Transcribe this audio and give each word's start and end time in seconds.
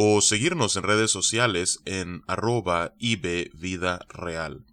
o 0.00 0.20
seguirnos 0.20 0.76
en 0.76 0.84
redes 0.84 1.10
sociales 1.10 1.80
en 1.84 2.22
arroba 2.28 2.94
Vida 3.00 4.06
Real. 4.08 4.64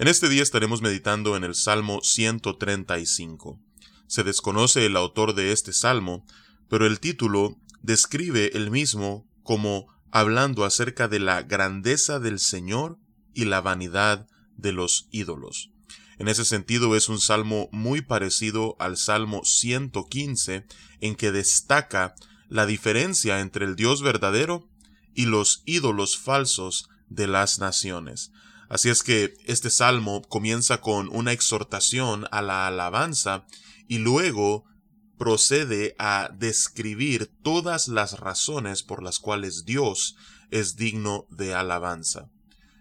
En 0.00 0.08
este 0.08 0.28
día 0.28 0.42
estaremos 0.42 0.82
meditando 0.82 1.36
en 1.36 1.44
el 1.44 1.54
Salmo 1.54 2.00
135. 2.02 3.60
Se 4.08 4.24
desconoce 4.24 4.84
el 4.84 4.96
autor 4.96 5.36
de 5.36 5.52
este 5.52 5.72
salmo, 5.72 6.26
pero 6.68 6.86
el 6.86 6.98
título 6.98 7.56
describe 7.82 8.50
el 8.56 8.72
mismo 8.72 9.28
como 9.44 9.86
hablando 10.10 10.64
acerca 10.64 11.06
de 11.06 11.20
la 11.20 11.42
grandeza 11.42 12.18
del 12.18 12.40
Señor 12.40 12.98
y 13.34 13.44
la 13.44 13.60
vanidad 13.60 14.26
de 14.56 14.72
los 14.72 15.06
ídolos. 15.12 15.70
En 16.18 16.26
ese 16.26 16.44
sentido 16.44 16.96
es 16.96 17.08
un 17.08 17.20
salmo 17.20 17.68
muy 17.70 18.00
parecido 18.00 18.74
al 18.80 18.96
Salmo 18.96 19.44
115 19.44 20.66
en 21.00 21.14
que 21.14 21.30
destaca 21.30 22.16
la 22.48 22.66
diferencia 22.66 23.40
entre 23.40 23.64
el 23.64 23.76
Dios 23.76 24.02
verdadero 24.02 24.68
y 25.14 25.26
los 25.26 25.62
ídolos 25.66 26.18
falsos 26.18 26.88
de 27.08 27.26
las 27.26 27.58
naciones. 27.58 28.32
Así 28.68 28.90
es 28.90 29.02
que 29.02 29.34
este 29.46 29.70
salmo 29.70 30.22
comienza 30.22 30.80
con 30.80 31.08
una 31.10 31.32
exhortación 31.32 32.26
a 32.30 32.42
la 32.42 32.66
alabanza 32.66 33.46
y 33.86 33.98
luego 33.98 34.64
procede 35.16 35.96
a 35.98 36.30
describir 36.38 37.30
todas 37.42 37.88
las 37.88 38.20
razones 38.20 38.82
por 38.82 39.02
las 39.02 39.18
cuales 39.18 39.64
Dios 39.64 40.16
es 40.50 40.76
digno 40.76 41.26
de 41.30 41.54
alabanza. 41.54 42.30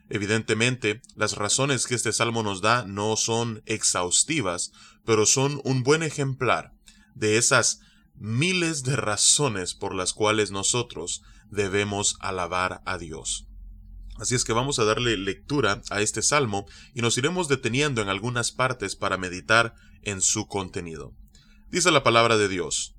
Evidentemente, 0.09 1.01
las 1.15 1.33
razones 1.33 1.85
que 1.85 1.95
este 1.95 2.13
salmo 2.13 2.43
nos 2.43 2.61
da 2.61 2.85
no 2.85 3.17
son 3.17 3.61
exhaustivas, 3.65 4.71
pero 5.05 5.25
son 5.25 5.59
un 5.63 5.83
buen 5.83 6.03
ejemplar 6.03 6.73
de 7.15 7.37
esas 7.37 7.81
miles 8.17 8.83
de 8.83 8.95
razones 8.95 9.73
por 9.73 9.93
las 9.93 10.13
cuales 10.13 10.51
nosotros 10.51 11.21
debemos 11.49 12.17
alabar 12.19 12.81
a 12.85 12.97
Dios. 12.97 13.47
Así 14.19 14.33
es 14.35 14.43
que 14.43 14.53
vamos 14.53 14.79
a 14.79 14.85
darle 14.85 15.15
lectura 15.17 15.81
a 15.91 16.01
este 16.01 16.21
salmo 16.21 16.65
y 16.95 17.01
nos 17.01 17.17
iremos 17.17 17.47
deteniendo 17.47 18.01
en 18.01 18.09
algunas 18.09 18.51
partes 18.51 18.95
para 18.95 19.17
meditar 19.17 19.75
en 20.01 20.21
su 20.21 20.47
contenido. 20.47 21.13
Dice 21.69 21.91
la 21.91 22.03
palabra 22.03 22.37
de 22.37 22.47
Dios, 22.47 22.95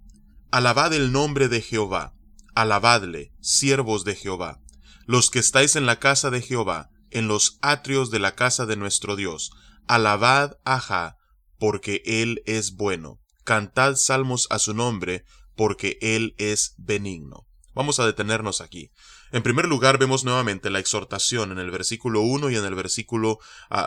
Alabad 0.50 0.94
el 0.94 1.12
nombre 1.12 1.48
de 1.48 1.60
Jehová, 1.60 2.14
alabadle, 2.54 3.32
siervos 3.40 4.04
de 4.04 4.14
Jehová, 4.14 4.60
los 5.06 5.30
que 5.30 5.40
estáis 5.40 5.76
en 5.76 5.86
la 5.86 5.98
casa 5.98 6.30
de 6.30 6.40
Jehová, 6.40 6.88
en 7.10 7.28
los 7.28 7.58
atrios 7.60 8.10
de 8.10 8.18
la 8.18 8.34
casa 8.34 8.66
de 8.66 8.76
nuestro 8.76 9.16
Dios, 9.16 9.50
alabad 9.86 10.52
a 10.64 10.80
Jah, 10.80 11.16
porque 11.58 12.02
él 12.04 12.42
es 12.46 12.76
bueno, 12.76 13.20
cantad 13.48 13.96
salmos 13.96 14.46
a 14.50 14.58
su 14.58 14.74
nombre, 14.74 15.24
porque 15.56 15.96
Él 16.02 16.34
es 16.36 16.74
benigno. 16.76 17.46
Vamos 17.72 17.98
a 17.98 18.04
detenernos 18.04 18.60
aquí. 18.60 18.90
En 19.32 19.42
primer 19.42 19.64
lugar, 19.64 19.96
vemos 19.96 20.22
nuevamente 20.22 20.68
la 20.68 20.80
exhortación 20.80 21.50
en 21.52 21.58
el 21.58 21.70
versículo 21.70 22.20
1 22.20 22.50
y 22.50 22.56
en 22.56 22.66
el 22.66 22.74
versículo 22.74 23.38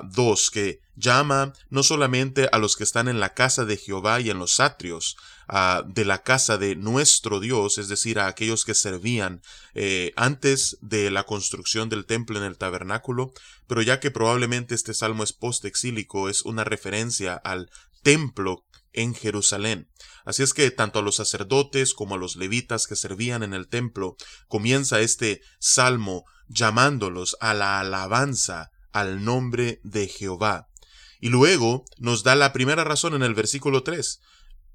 2, 0.03 0.47
ah, 0.47 0.51
que 0.51 0.79
llama 0.95 1.53
no 1.69 1.83
solamente 1.83 2.49
a 2.51 2.57
los 2.57 2.75
que 2.75 2.83
están 2.83 3.07
en 3.07 3.19
la 3.19 3.35
casa 3.35 3.63
de 3.63 3.77
Jehová 3.77 4.19
y 4.19 4.31
en 4.31 4.39
los 4.39 4.59
atrios 4.59 5.15
ah, 5.47 5.83
de 5.85 6.05
la 6.05 6.23
casa 6.23 6.57
de 6.57 6.75
nuestro 6.75 7.39
Dios, 7.39 7.77
es 7.77 7.87
decir, 7.87 8.17
a 8.17 8.25
aquellos 8.25 8.65
que 8.65 8.73
servían 8.73 9.43
eh, 9.75 10.11
antes 10.15 10.79
de 10.81 11.11
la 11.11 11.25
construcción 11.25 11.87
del 11.87 12.05
templo 12.05 12.39
en 12.39 12.45
el 12.45 12.57
tabernáculo, 12.57 13.31
pero 13.67 13.83
ya 13.83 13.99
que 13.99 14.09
probablemente 14.09 14.73
este 14.73 14.95
salmo 14.95 15.23
es 15.23 15.33
post-exílico, 15.33 16.29
es 16.29 16.41
una 16.45 16.63
referencia 16.63 17.35
al 17.35 17.69
templo 18.01 18.65
en 18.93 19.15
Jerusalén. 19.15 19.89
Así 20.25 20.43
es 20.43 20.53
que 20.53 20.69
tanto 20.71 20.99
a 20.99 21.01
los 21.01 21.15
sacerdotes 21.15 21.93
como 21.93 22.15
a 22.15 22.17
los 22.17 22.35
levitas 22.35 22.87
que 22.87 22.95
servían 22.95 23.43
en 23.43 23.53
el 23.53 23.67
templo 23.67 24.15
comienza 24.47 24.99
este 24.99 25.41
salmo 25.59 26.25
llamándolos 26.47 27.37
a 27.39 27.53
la 27.53 27.79
alabanza 27.79 28.69
al 28.91 29.23
nombre 29.23 29.79
de 29.83 30.07
Jehová. 30.07 30.67
Y 31.19 31.29
luego 31.29 31.85
nos 31.97 32.23
da 32.23 32.35
la 32.35 32.51
primera 32.51 32.83
razón 32.83 33.13
en 33.13 33.23
el 33.23 33.33
versículo 33.33 33.83
3. 33.83 34.19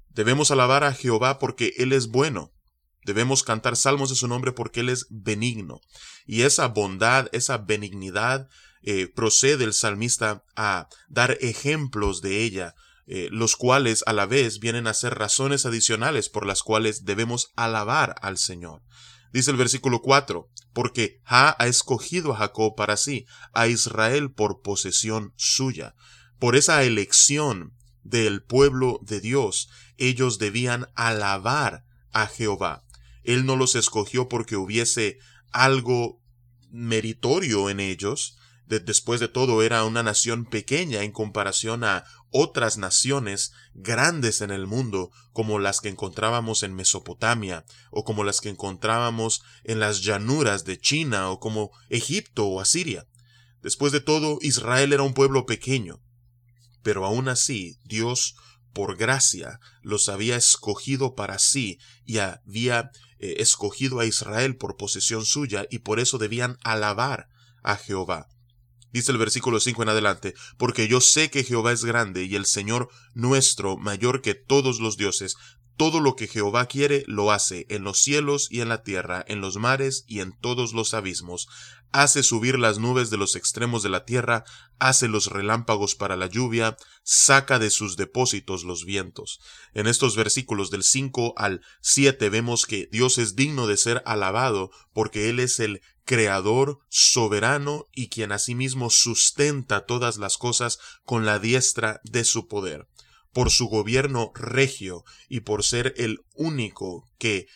Debemos 0.09 0.49
alabar 0.49 0.83
a 0.83 0.93
Jehová 0.93 1.39
porque 1.39 1.73
Él 1.77 1.93
es 1.93 2.07
bueno. 2.07 2.53
Debemos 3.05 3.43
cantar 3.43 3.75
salmos 3.75 4.09
de 4.09 4.15
su 4.15 4.27
nombre 4.27 4.51
porque 4.51 4.79
Él 4.79 4.89
es 4.89 5.05
benigno. 5.09 5.79
Y 6.25 6.41
esa 6.41 6.67
bondad, 6.67 7.27
esa 7.31 7.57
benignidad, 7.57 8.47
eh, 8.81 9.07
procede 9.07 9.65
el 9.65 9.73
salmista 9.73 10.43
a 10.55 10.87
dar 11.07 11.37
ejemplos 11.41 12.21
de 12.21 12.43
ella 12.43 12.75
eh, 13.07 13.29
los 13.31 13.55
cuales 13.55 14.03
a 14.05 14.13
la 14.13 14.25
vez 14.25 14.59
vienen 14.59 14.85
a 14.85 14.93
ser 14.93 15.15
razones 15.15 15.65
adicionales 15.65 16.27
por 16.27 16.45
las 16.45 16.61
cuales 16.61 17.05
debemos 17.05 17.53
alabar 17.55 18.15
al 18.21 18.37
Señor. 18.37 18.83
Dice 19.31 19.51
el 19.51 19.57
versículo 19.57 20.01
4, 20.01 20.49
porque 20.73 21.21
Ja 21.23 21.55
ha 21.57 21.67
escogido 21.67 22.33
a 22.33 22.37
Jacob 22.37 22.75
para 22.75 22.97
sí, 22.97 23.25
a 23.53 23.67
Israel 23.67 24.31
por 24.31 24.61
posesión 24.61 25.33
suya. 25.37 25.95
Por 26.37 26.55
esa 26.55 26.83
elección 26.83 27.73
del 28.03 28.43
pueblo 28.43 28.99
de 29.03 29.19
Dios, 29.21 29.69
ellos 29.97 30.37
debían 30.37 30.87
alabar 30.95 31.85
a 32.11 32.27
Jehová. 32.27 32.83
Él 33.23 33.45
no 33.45 33.55
los 33.55 33.75
escogió 33.75 34.27
porque 34.27 34.55
hubiese 34.55 35.17
algo 35.51 36.21
meritorio 36.69 37.69
en 37.69 37.79
ellos, 37.79 38.37
después 38.67 39.19
de 39.19 39.29
todo 39.29 39.63
era 39.63 39.85
una 39.85 40.03
nación 40.03 40.45
pequeña 40.45 41.03
en 41.03 41.11
comparación 41.11 41.83
a 41.83 42.03
otras 42.29 42.77
naciones 42.77 43.53
grandes 43.73 44.41
en 44.41 44.51
el 44.51 44.67
mundo 44.67 45.11
como 45.31 45.59
las 45.59 45.79
que 45.79 45.89
encontrábamos 45.89 46.63
en 46.63 46.75
Mesopotamia 46.75 47.65
o 47.91 48.03
como 48.03 48.23
las 48.23 48.41
que 48.41 48.49
encontrábamos 48.49 49.41
en 49.63 49.79
las 49.79 50.01
llanuras 50.01 50.65
de 50.65 50.77
China 50.79 51.29
o 51.29 51.39
como 51.39 51.71
Egipto 51.89 52.45
o 52.47 52.59
Asiria. 52.59 53.07
Después 53.61 53.91
de 53.93 54.01
todo, 54.01 54.37
Israel 54.41 54.91
era 54.91 55.03
un 55.03 55.13
pueblo 55.13 55.45
pequeño, 55.45 56.01
pero 56.83 57.05
aún 57.05 57.29
así 57.29 57.79
Dios 57.83 58.35
por 58.73 58.97
gracia 58.97 59.59
los 59.81 60.09
había 60.09 60.35
escogido 60.35 61.15
para 61.15 61.39
sí 61.39 61.79
y 62.05 62.19
había 62.19 62.91
eh, 63.19 63.37
escogido 63.39 63.99
a 63.99 64.05
Israel 64.05 64.57
por 64.57 64.77
posesión 64.77 65.25
suya 65.25 65.65
y 65.71 65.79
por 65.79 65.99
eso 65.99 66.17
debían 66.17 66.57
alabar 66.63 67.29
a 67.63 67.75
Jehová. 67.75 68.27
Dice 68.97 69.11
el 69.11 69.19
versículo 69.19 69.59
5 69.59 69.83
en 69.83 69.89
adelante, 69.89 70.33
porque 70.57 70.87
yo 70.87 71.01
sé 71.01 71.29
que 71.29 71.43
Jehová 71.43 71.71
es 71.71 71.85
grande 71.85 72.23
y 72.23 72.35
el 72.35 72.47
Señor 72.47 72.89
nuestro 73.13 73.77
mayor 73.77 74.23
que 74.23 74.33
todos 74.33 74.79
los 74.79 74.97
dioses. 74.97 75.35
Todo 75.77 75.99
lo 75.99 76.15
que 76.15 76.27
Jehová 76.27 76.65
quiere 76.65 77.03
lo 77.07 77.31
hace 77.31 77.67
en 77.69 77.83
los 77.83 77.99
cielos 78.01 78.47
y 78.49 78.61
en 78.61 78.69
la 78.69 78.81
tierra, 78.81 79.23
en 79.27 79.41
los 79.41 79.57
mares 79.57 80.05
y 80.07 80.21
en 80.21 80.31
todos 80.31 80.73
los 80.73 80.95
abismos. 80.95 81.47
Hace 81.91 82.23
subir 82.23 82.57
las 82.57 82.79
nubes 82.79 83.11
de 83.11 83.17
los 83.17 83.35
extremos 83.35 83.83
de 83.83 83.89
la 83.89 84.03
tierra, 84.03 84.43
hace 84.79 85.07
los 85.07 85.27
relámpagos 85.27 85.93
para 85.93 86.17
la 86.17 86.25
lluvia, 86.25 86.77
saca 87.03 87.59
de 87.59 87.69
sus 87.69 87.95
depósitos 87.95 88.63
los 88.63 88.85
vientos. 88.85 89.39
En 89.73 89.85
estos 89.85 90.15
versículos 90.15 90.71
del 90.71 90.83
5 90.83 91.35
al 91.37 91.61
7 91.81 92.29
vemos 92.29 92.65
que 92.65 92.89
Dios 92.91 93.19
es 93.19 93.35
digno 93.35 93.67
de 93.67 93.77
ser 93.77 94.01
alabado 94.05 94.71
porque 94.93 95.29
Él 95.29 95.39
es 95.39 95.59
el 95.59 95.81
creador, 96.05 96.79
soberano 96.89 97.85
y 97.93 98.09
quien 98.09 98.31
asimismo 98.31 98.89
sustenta 98.89 99.85
todas 99.85 100.17
las 100.17 100.37
cosas 100.37 100.79
con 101.03 101.25
la 101.25 101.37
diestra 101.37 102.01
de 102.03 102.23
su 102.23 102.47
poder. 102.47 102.87
Por 103.33 103.51
su 103.51 103.67
gobierno 103.67 104.31
regio 104.35 105.03
y 105.29 105.41
por 105.41 105.63
ser 105.63 105.93
el 105.97 106.19
único 106.33 107.09
que 107.17 107.47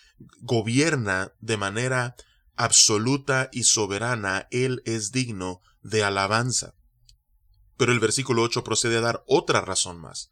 gobierna 0.41 1.33
de 1.39 1.57
manera 1.57 2.15
absoluta 2.55 3.49
y 3.51 3.63
soberana, 3.63 4.47
Él 4.51 4.81
es 4.85 5.11
digno 5.11 5.61
de 5.81 6.03
alabanza. 6.03 6.75
Pero 7.77 7.91
el 7.91 7.99
versículo 7.99 8.43
8 8.43 8.63
procede 8.63 8.97
a 8.97 9.01
dar 9.01 9.23
otra 9.25 9.61
razón 9.61 9.99
más. 9.99 10.29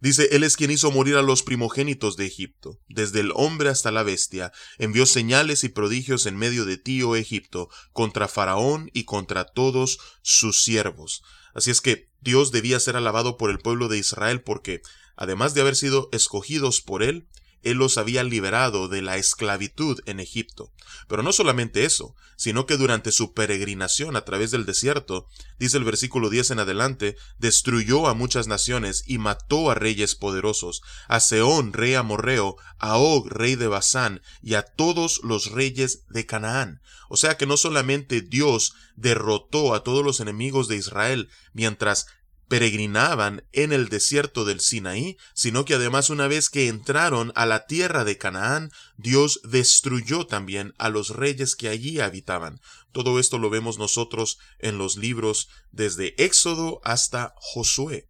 Dice, 0.00 0.28
Él 0.32 0.44
es 0.44 0.56
quien 0.56 0.70
hizo 0.70 0.90
morir 0.90 1.16
a 1.16 1.22
los 1.22 1.42
primogénitos 1.42 2.16
de 2.16 2.26
Egipto, 2.26 2.78
desde 2.88 3.20
el 3.20 3.32
hombre 3.34 3.70
hasta 3.70 3.90
la 3.90 4.02
bestia, 4.02 4.52
envió 4.78 5.06
señales 5.06 5.64
y 5.64 5.70
prodigios 5.70 6.26
en 6.26 6.36
medio 6.36 6.64
de 6.66 6.76
ti, 6.76 7.02
oh 7.02 7.16
Egipto, 7.16 7.70
contra 7.92 8.28
Faraón 8.28 8.90
y 8.92 9.04
contra 9.04 9.46
todos 9.46 9.98
sus 10.22 10.62
siervos. 10.62 11.22
Así 11.54 11.70
es 11.70 11.80
que 11.80 12.10
Dios 12.24 12.50
debía 12.50 12.80
ser 12.80 12.96
alabado 12.96 13.36
por 13.36 13.50
el 13.50 13.58
pueblo 13.58 13.88
de 13.88 13.98
Israel 13.98 14.40
porque, 14.40 14.80
además 15.14 15.52
de 15.52 15.60
haber 15.60 15.76
sido 15.76 16.08
escogidos 16.10 16.80
por 16.80 17.02
Él, 17.02 17.28
Él 17.64 17.78
los 17.78 17.98
había 17.98 18.22
liberado 18.24 18.88
de 18.88 19.02
la 19.02 19.16
esclavitud 19.16 20.00
en 20.06 20.20
Egipto. 20.20 20.72
Pero 21.08 21.22
no 21.22 21.32
solamente 21.32 21.84
eso, 21.84 22.14
sino 22.36 22.66
que 22.66 22.76
durante 22.76 23.12
su 23.12 23.32
peregrinación 23.32 24.16
a 24.16 24.24
través 24.24 24.50
del 24.50 24.66
desierto, 24.66 25.28
dice 25.58 25.76
el 25.76 25.84
versículo 25.84 26.30
10 26.30 26.52
en 26.52 26.58
adelante, 26.60 27.16
destruyó 27.38 28.06
a 28.06 28.14
muchas 28.14 28.46
naciones 28.46 29.04
y 29.06 29.18
mató 29.18 29.70
a 29.70 29.74
reyes 29.74 30.14
poderosos, 30.14 30.82
a 31.08 31.20
Seón, 31.20 31.72
rey 31.72 31.94
amorreo, 31.94 32.56
a 32.78 32.96
Og, 32.96 33.28
rey 33.28 33.56
de 33.56 33.68
Basán, 33.68 34.22
y 34.42 34.54
a 34.54 34.62
todos 34.62 35.20
los 35.22 35.50
reyes 35.50 36.04
de 36.08 36.26
Canaán. 36.26 36.80
O 37.08 37.16
sea 37.16 37.36
que 37.36 37.46
no 37.46 37.56
solamente 37.56 38.22
Dios 38.22 38.74
derrotó 38.96 39.74
a 39.74 39.82
todos 39.82 40.04
los 40.04 40.20
enemigos 40.20 40.68
de 40.68 40.76
Israel, 40.76 41.28
mientras 41.52 42.06
peregrinaban 42.54 43.42
en 43.50 43.72
el 43.72 43.88
desierto 43.88 44.44
del 44.44 44.60
Sinaí, 44.60 45.16
sino 45.34 45.64
que 45.64 45.74
además 45.74 46.08
una 46.08 46.28
vez 46.28 46.50
que 46.50 46.68
entraron 46.68 47.32
a 47.34 47.46
la 47.46 47.66
tierra 47.66 48.04
de 48.04 48.16
Canaán, 48.16 48.70
Dios 48.96 49.40
destruyó 49.42 50.28
también 50.28 50.72
a 50.78 50.88
los 50.88 51.08
reyes 51.08 51.56
que 51.56 51.68
allí 51.68 51.98
habitaban. 51.98 52.60
Todo 52.92 53.18
esto 53.18 53.40
lo 53.40 53.50
vemos 53.50 53.76
nosotros 53.78 54.38
en 54.60 54.78
los 54.78 54.96
libros 54.96 55.48
desde 55.72 56.14
Éxodo 56.16 56.80
hasta 56.84 57.34
Josué. 57.38 58.06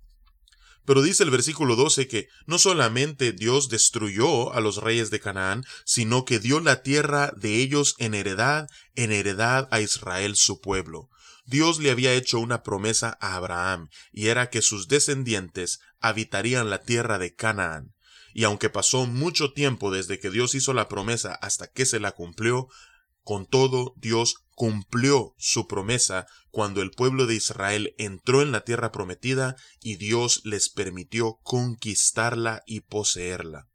Pero 0.84 1.00
dice 1.00 1.22
el 1.22 1.30
versículo 1.30 1.74
12 1.74 2.06
que 2.06 2.28
no 2.44 2.58
solamente 2.58 3.32
Dios 3.32 3.70
destruyó 3.70 4.52
a 4.52 4.60
los 4.60 4.76
reyes 4.76 5.10
de 5.10 5.20
Canaán, 5.20 5.64
sino 5.86 6.26
que 6.26 6.38
dio 6.38 6.60
la 6.60 6.82
tierra 6.82 7.32
de 7.34 7.62
ellos 7.62 7.94
en 7.96 8.12
heredad, 8.12 8.68
en 8.94 9.10
heredad 9.10 9.68
a 9.70 9.80
Israel 9.80 10.36
su 10.36 10.60
pueblo. 10.60 11.08
Dios 11.46 11.78
le 11.78 11.90
había 11.90 12.14
hecho 12.14 12.38
una 12.38 12.62
promesa 12.62 13.18
a 13.20 13.36
Abraham, 13.36 13.88
y 14.12 14.28
era 14.28 14.50
que 14.50 14.62
sus 14.62 14.88
descendientes 14.88 15.80
habitarían 16.00 16.70
la 16.70 16.80
tierra 16.80 17.18
de 17.18 17.34
Canaán. 17.34 17.94
Y 18.32 18.44
aunque 18.44 18.70
pasó 18.70 19.06
mucho 19.06 19.52
tiempo 19.52 19.90
desde 19.90 20.18
que 20.18 20.30
Dios 20.30 20.54
hizo 20.54 20.72
la 20.72 20.88
promesa 20.88 21.34
hasta 21.34 21.68
que 21.68 21.86
se 21.86 22.00
la 22.00 22.12
cumplió, 22.12 22.68
con 23.22 23.46
todo 23.46 23.94
Dios 23.96 24.44
cumplió 24.54 25.34
su 25.38 25.66
promesa 25.66 26.26
cuando 26.50 26.82
el 26.82 26.90
pueblo 26.90 27.26
de 27.26 27.34
Israel 27.34 27.94
entró 27.98 28.42
en 28.42 28.52
la 28.52 28.64
tierra 28.64 28.92
prometida 28.92 29.56
y 29.80 29.96
Dios 29.96 30.42
les 30.44 30.68
permitió 30.68 31.38
conquistarla 31.42 32.62
y 32.66 32.80
poseerla. 32.80 33.68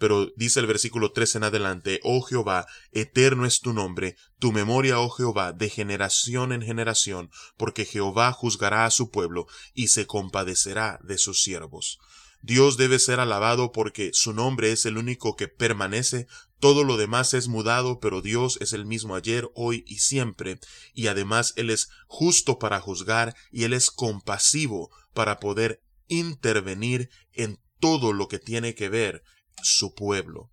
Pero 0.00 0.32
dice 0.34 0.60
el 0.60 0.66
versículo 0.66 1.12
3 1.12 1.36
en 1.36 1.44
adelante, 1.44 2.00
Oh 2.02 2.22
Jehová, 2.22 2.66
eterno 2.90 3.44
es 3.44 3.60
tu 3.60 3.74
nombre, 3.74 4.16
tu 4.38 4.50
memoria, 4.50 4.98
oh 4.98 5.10
Jehová, 5.10 5.52
de 5.52 5.68
generación 5.68 6.52
en 6.52 6.62
generación, 6.62 7.30
porque 7.58 7.84
Jehová 7.84 8.32
juzgará 8.32 8.86
a 8.86 8.90
su 8.90 9.10
pueblo 9.10 9.46
y 9.74 9.88
se 9.88 10.06
compadecerá 10.06 10.98
de 11.02 11.18
sus 11.18 11.42
siervos. 11.42 11.98
Dios 12.40 12.78
debe 12.78 12.98
ser 12.98 13.20
alabado 13.20 13.72
porque 13.72 14.12
su 14.14 14.32
nombre 14.32 14.72
es 14.72 14.86
el 14.86 14.96
único 14.96 15.36
que 15.36 15.48
permanece, 15.48 16.26
todo 16.60 16.82
lo 16.82 16.96
demás 16.96 17.34
es 17.34 17.48
mudado, 17.48 18.00
pero 18.00 18.22
Dios 18.22 18.56
es 18.62 18.72
el 18.72 18.86
mismo 18.86 19.14
ayer, 19.14 19.50
hoy 19.54 19.84
y 19.86 19.98
siempre, 19.98 20.60
y 20.94 21.08
además 21.08 21.52
Él 21.56 21.68
es 21.68 21.90
justo 22.06 22.58
para 22.58 22.80
juzgar 22.80 23.36
y 23.52 23.64
Él 23.64 23.74
es 23.74 23.90
compasivo 23.90 24.90
para 25.12 25.40
poder 25.40 25.82
intervenir 26.08 27.10
en 27.34 27.60
todo 27.78 28.14
lo 28.14 28.28
que 28.28 28.38
tiene 28.38 28.74
que 28.74 28.88
ver 28.88 29.22
su 29.62 29.94
pueblo. 29.94 30.50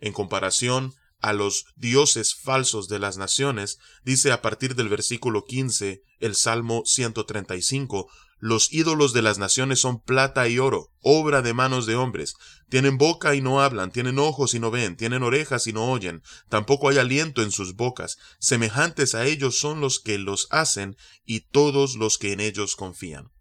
En 0.00 0.12
comparación 0.12 0.94
a 1.20 1.32
los 1.32 1.66
dioses 1.76 2.34
falsos 2.34 2.88
de 2.88 2.98
las 2.98 3.16
naciones, 3.16 3.78
dice 4.04 4.30
a 4.32 4.40
partir 4.42 4.74
del 4.74 4.88
versículo 4.88 5.44
15 5.44 6.02
el 6.20 6.34
Salmo 6.36 6.82
135, 6.84 8.08
los 8.40 8.72
ídolos 8.72 9.12
de 9.12 9.22
las 9.22 9.38
naciones 9.38 9.80
son 9.80 10.00
plata 10.00 10.46
y 10.48 10.60
oro, 10.60 10.92
obra 11.00 11.42
de 11.42 11.54
manos 11.54 11.86
de 11.86 11.96
hombres. 11.96 12.34
Tienen 12.68 12.96
boca 12.96 13.34
y 13.34 13.40
no 13.40 13.60
hablan, 13.60 13.90
tienen 13.90 14.20
ojos 14.20 14.54
y 14.54 14.60
no 14.60 14.70
ven, 14.70 14.96
tienen 14.96 15.24
orejas 15.24 15.66
y 15.66 15.72
no 15.72 15.90
oyen, 15.90 16.22
tampoco 16.48 16.88
hay 16.88 16.98
aliento 16.98 17.42
en 17.42 17.50
sus 17.50 17.74
bocas. 17.74 18.16
Semejantes 18.38 19.16
a 19.16 19.26
ellos 19.26 19.58
son 19.58 19.80
los 19.80 19.98
que 19.98 20.18
los 20.18 20.46
hacen 20.50 20.96
y 21.24 21.40
todos 21.40 21.96
los 21.96 22.16
que 22.16 22.32
en 22.32 22.38
ellos 22.38 22.76
confían. 22.76 23.32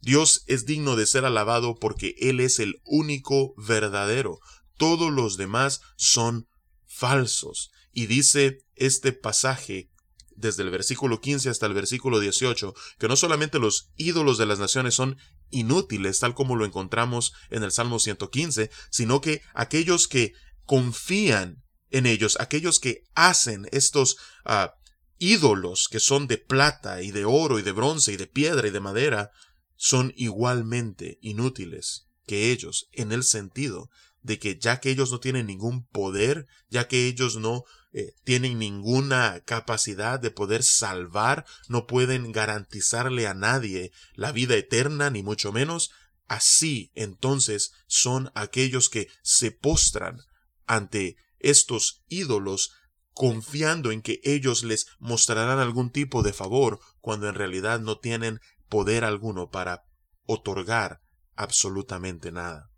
Dios 0.00 0.44
es 0.46 0.66
digno 0.66 0.96
de 0.96 1.06
ser 1.06 1.24
alabado 1.24 1.74
porque 1.74 2.14
Él 2.18 2.40
es 2.40 2.58
el 2.58 2.80
único 2.84 3.54
verdadero. 3.56 4.38
Todos 4.76 5.12
los 5.12 5.36
demás 5.36 5.80
son 5.96 6.48
falsos. 6.86 7.70
Y 7.92 8.06
dice 8.06 8.58
este 8.74 9.12
pasaje 9.12 9.90
desde 10.36 10.62
el 10.62 10.70
versículo 10.70 11.20
15 11.20 11.48
hasta 11.48 11.66
el 11.66 11.74
versículo 11.74 12.20
18, 12.20 12.74
que 12.98 13.08
no 13.08 13.16
solamente 13.16 13.58
los 13.58 13.90
ídolos 13.96 14.38
de 14.38 14.46
las 14.46 14.58
naciones 14.58 14.94
son 14.94 15.16
inútiles, 15.50 16.20
tal 16.20 16.34
como 16.34 16.56
lo 16.56 16.64
encontramos 16.64 17.32
en 17.50 17.62
el 17.62 17.72
Salmo 17.72 17.98
115, 17.98 18.70
sino 18.90 19.20
que 19.20 19.42
aquellos 19.54 20.08
que 20.08 20.32
confían 20.64 21.62
en 21.90 22.06
ellos, 22.06 22.36
aquellos 22.40 22.80
que 22.80 23.04
hacen 23.14 23.66
estos 23.72 24.16
ah, 24.44 24.74
ídolos 25.18 25.88
que 25.90 26.00
son 26.00 26.26
de 26.26 26.38
plata 26.38 27.02
y 27.02 27.10
de 27.10 27.24
oro 27.24 27.58
y 27.58 27.62
de 27.62 27.72
bronce 27.72 28.12
y 28.12 28.16
de 28.16 28.26
piedra 28.26 28.68
y 28.68 28.70
de 28.70 28.80
madera, 28.80 29.30
son 29.76 30.12
igualmente 30.16 31.18
inútiles 31.20 32.06
que 32.26 32.50
ellos, 32.50 32.88
en 32.92 33.12
el 33.12 33.22
sentido 33.22 33.90
de 34.22 34.38
que 34.40 34.58
ya 34.58 34.80
que 34.80 34.90
ellos 34.90 35.12
no 35.12 35.20
tienen 35.20 35.46
ningún 35.46 35.86
poder, 35.86 36.46
ya 36.68 36.88
que 36.88 37.06
ellos 37.06 37.36
no 37.36 37.64
eh, 37.92 38.14
tienen 38.24 38.58
ninguna 38.58 39.40
capacidad 39.44 40.18
de 40.18 40.32
poder 40.32 40.64
salvar, 40.64 41.46
no 41.68 41.86
pueden 41.86 42.32
garantizarle 42.32 43.28
a 43.28 43.34
nadie 43.34 43.92
la 44.14 44.32
vida 44.32 44.56
eterna, 44.56 45.10
ni 45.10 45.22
mucho 45.22 45.52
menos, 45.52 45.92
así 46.26 46.90
entonces 46.94 47.72
son 47.86 48.32
aquellos 48.34 48.88
que 48.88 49.08
se 49.22 49.52
postran 49.52 50.20
ante 50.66 51.16
estos 51.38 52.02
ídolos 52.08 52.72
confiando 53.12 53.92
en 53.92 54.02
que 54.02 54.20
ellos 54.24 54.62
les 54.62 54.88
mostrarán 54.98 55.58
algún 55.58 55.90
tipo 55.90 56.22
de 56.22 56.34
favor 56.34 56.80
cuando 57.00 57.28
en 57.28 57.34
realidad 57.34 57.80
no 57.80 57.98
tienen 57.98 58.40
poder 58.68 59.04
alguno 59.04 59.50
para 59.50 59.84
otorgar 60.24 61.00
absolutamente 61.34 62.32
nada. 62.32 62.70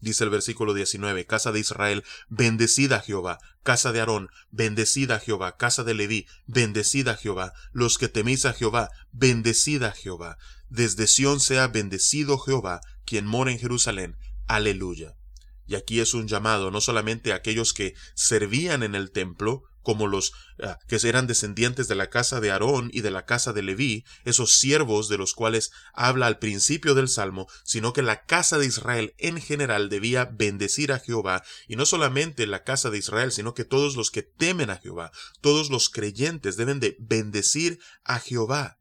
Dice 0.00 0.22
el 0.24 0.30
versículo 0.30 0.74
19, 0.74 1.26
Casa 1.26 1.50
de 1.50 1.58
Israel, 1.58 2.04
bendecida 2.28 3.00
Jehová, 3.00 3.38
casa 3.64 3.90
de 3.90 4.00
Aarón, 4.00 4.30
bendecida 4.50 5.18
Jehová, 5.18 5.56
casa 5.56 5.82
de 5.82 5.94
Leví, 5.94 6.26
bendecida 6.46 7.16
Jehová, 7.16 7.52
los 7.72 7.98
que 7.98 8.08
teméis 8.08 8.46
a 8.46 8.52
Jehová, 8.52 8.90
bendecida 9.10 9.90
Jehová, 9.90 10.38
desde 10.68 11.08
Sión 11.08 11.40
sea 11.40 11.66
bendecido 11.66 12.38
Jehová, 12.38 12.80
quien 13.04 13.26
mora 13.26 13.50
en 13.50 13.58
Jerusalén, 13.58 14.16
aleluya. 14.46 15.16
Y 15.66 15.74
aquí 15.74 16.00
es 16.00 16.14
un 16.14 16.28
llamado 16.28 16.70
no 16.70 16.80
solamente 16.80 17.32
a 17.32 17.36
aquellos 17.36 17.74
que 17.74 17.94
servían 18.14 18.82
en 18.82 18.94
el 18.94 19.10
templo, 19.10 19.64
como 19.88 20.06
los 20.06 20.34
ah, 20.62 20.78
que 20.86 20.98
eran 21.02 21.26
descendientes 21.26 21.88
de 21.88 21.94
la 21.94 22.10
casa 22.10 22.40
de 22.40 22.50
Aarón 22.50 22.90
y 22.92 23.00
de 23.00 23.10
la 23.10 23.24
casa 23.24 23.54
de 23.54 23.62
Leví, 23.62 24.04
esos 24.26 24.58
siervos 24.58 25.08
de 25.08 25.16
los 25.16 25.32
cuales 25.32 25.70
habla 25.94 26.26
al 26.26 26.38
principio 26.38 26.94
del 26.94 27.08
Salmo, 27.08 27.46
sino 27.64 27.94
que 27.94 28.02
la 28.02 28.26
casa 28.26 28.58
de 28.58 28.66
Israel 28.66 29.14
en 29.16 29.40
general 29.40 29.88
debía 29.88 30.26
bendecir 30.26 30.92
a 30.92 30.98
Jehová, 30.98 31.42
y 31.68 31.76
no 31.76 31.86
solamente 31.86 32.46
la 32.46 32.64
casa 32.64 32.90
de 32.90 32.98
Israel, 32.98 33.32
sino 33.32 33.54
que 33.54 33.64
todos 33.64 33.96
los 33.96 34.10
que 34.10 34.20
temen 34.22 34.68
a 34.68 34.76
Jehová, 34.76 35.10
todos 35.40 35.70
los 35.70 35.88
creyentes 35.88 36.58
deben 36.58 36.80
de 36.80 36.94
bendecir 37.00 37.78
a 38.04 38.20
Jehová. 38.20 38.76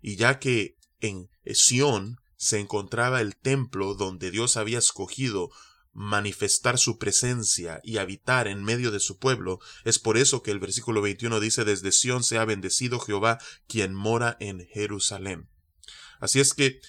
Y 0.00 0.16
ya 0.16 0.38
que 0.38 0.78
en 1.00 1.28
Sión 1.44 2.16
se 2.38 2.58
encontraba 2.58 3.20
el 3.20 3.36
templo 3.36 3.92
donde 3.92 4.30
Dios 4.30 4.56
había 4.56 4.78
escogido 4.78 5.50
manifestar 5.92 6.78
su 6.78 6.98
presencia 6.98 7.80
y 7.82 7.98
habitar 7.98 8.48
en 8.48 8.64
medio 8.64 8.90
de 8.90 9.00
su 9.00 9.18
pueblo. 9.18 9.60
Es 9.84 9.98
por 9.98 10.16
eso 10.16 10.42
que 10.42 10.50
el 10.50 10.58
versículo 10.58 11.02
21 11.02 11.40
dice, 11.40 11.64
desde 11.64 11.92
Sión 11.92 12.22
se 12.24 12.38
ha 12.38 12.44
bendecido 12.44 12.98
Jehová, 12.98 13.38
quien 13.66 13.94
mora 13.94 14.36
en 14.40 14.66
Jerusalén. 14.66 15.48
Así 16.20 16.40
es 16.40 16.54
que 16.54 16.80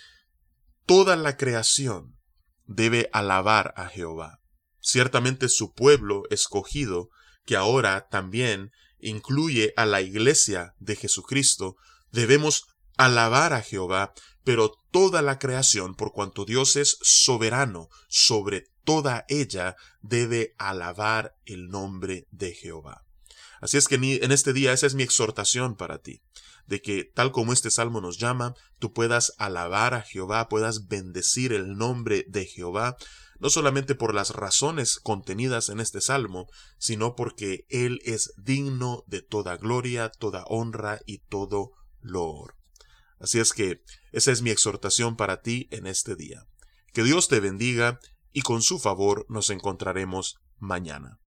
toda 0.86 1.16
la 1.16 1.38
creación 1.38 2.18
debe 2.66 3.10
alabar 3.14 3.74
a 3.78 3.88
Jehová. 3.88 4.40
Ciertamente 4.80 5.50
su 5.50 5.74
pueblo 5.74 6.24
escogido, 6.30 7.10
que 7.46 7.56
ahora 7.56 8.08
también 8.10 8.72
incluye 9.00 9.74
a 9.76 9.86
la 9.86 10.02
iglesia 10.02 10.76
de 10.80 10.96
Jesucristo, 10.96 11.76
debemos 12.12 12.68
alabar 12.98 13.54
a 13.54 13.62
Jehová, 13.62 14.14
pero 14.44 14.72
toda 14.92 15.22
la 15.22 15.40
creación, 15.40 15.96
por 15.96 16.12
cuanto 16.12 16.46
Dios 16.46 16.76
es 16.76 16.98
soberano 17.02 17.90
sobre 18.08 18.68
toda 18.84 19.26
ella 19.28 19.76
debe 20.02 20.56
alabar 20.58 21.36
el 21.46 21.68
nombre 21.68 22.28
de 22.32 22.54
Jehová. 22.54 23.04
Así 23.62 23.78
es 23.78 23.88
que 23.88 23.96
en 23.96 24.32
este 24.32 24.52
día 24.52 24.74
esa 24.74 24.88
es 24.88 24.94
mi 24.94 25.04
exhortación 25.04 25.76
para 25.76 26.00
ti, 26.00 26.22
de 26.68 26.82
que 26.82 27.06
tal 27.06 27.32
como 27.32 27.54
este 27.54 27.72
salmo 27.72 28.02
nos 28.02 28.18
llama, 28.18 28.56
tú 28.78 28.92
puedas 28.92 29.34
alabar 29.38 29.94
a 29.94 30.02
Jehová, 30.02 30.50
puedas 30.50 30.88
bendecir 30.88 31.54
el 31.54 31.78
nombre 31.78 32.26
de 32.28 32.46
Jehová, 32.46 32.98
no 33.40 33.50
solamente 33.50 33.96
por 33.96 34.14
las 34.14 34.32
razones 34.32 35.00
contenidas 35.00 35.70
en 35.70 35.80
este 35.80 36.02
salmo, 36.02 36.48
sino 36.78 37.16
porque 37.16 37.66
Él 37.70 38.02
es 38.04 38.34
digno 38.38 39.04
de 39.08 39.22
toda 39.22 39.58
gloria, 39.58 40.10
toda 40.10 40.44
honra 40.48 41.00
y 41.06 41.20
todo 41.20 41.72
loor. 42.02 42.56
Así 43.20 43.40
es 43.40 43.54
que 43.54 43.82
esa 44.12 44.32
es 44.32 44.42
mi 44.42 44.50
exhortación 44.50 45.16
para 45.16 45.42
ti 45.42 45.68
en 45.72 45.88
este 45.88 46.18
día. 46.18 46.46
Que 46.92 47.04
Dios 47.04 47.30
te 47.30 47.40
bendiga 47.40 48.00
y 48.34 48.42
con 48.42 48.62
su 48.62 48.80
favor 48.80 49.26
nos 49.30 49.50
encontraremos 49.50 50.40
mañana. 50.58 51.23